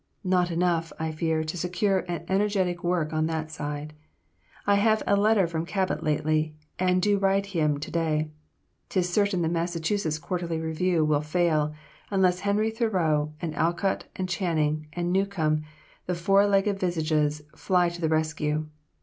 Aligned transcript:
Not 0.23 0.49
enough, 0.49 0.91
I 0.97 1.11
fear, 1.11 1.43
to 1.43 1.55
secure 1.59 1.99
an 2.07 2.25
energetic 2.27 2.83
work 2.83 3.13
on 3.13 3.27
that 3.27 3.51
side. 3.51 3.93
I 4.65 4.73
have 4.73 5.03
a 5.05 5.15
letter 5.15 5.45
from 5.45 5.63
Cabot 5.63 6.01
lately 6.03 6.55
and 6.79 6.99
do 7.03 7.19
write 7.19 7.45
him 7.53 7.79
to 7.79 7.91
day. 7.91 8.31
'Tis 8.89 9.07
certain 9.07 9.43
the 9.43 9.47
Massachusetts 9.47 10.17
'Quarterly 10.17 10.59
Review' 10.59 11.05
will 11.05 11.21
fail, 11.21 11.75
unless 12.09 12.39
Henry 12.39 12.71
Thoreau, 12.71 13.33
and 13.43 13.53
Alcott, 13.53 14.05
and 14.15 14.27
Channing 14.27 14.87
and 14.93 15.13
Newcome, 15.13 15.65
the 16.07 16.15
fourfold 16.15 16.79
visages, 16.79 17.43
fly 17.55 17.89
to 17.89 18.01
the 18.01 18.09
rescue. 18.09 18.65